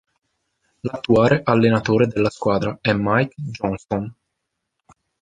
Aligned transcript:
L'attuale 0.81 1.41
allenatore 1.45 2.07
della 2.07 2.31
squadra 2.31 2.75
è 2.81 2.91
Mike 2.91 3.35
Johnston. 3.37 4.11